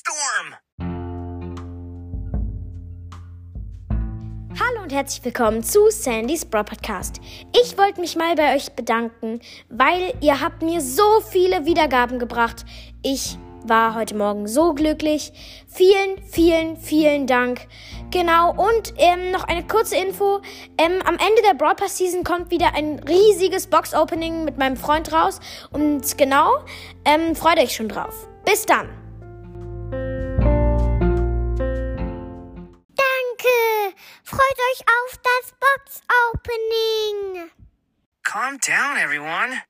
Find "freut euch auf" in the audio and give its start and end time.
34.30-35.18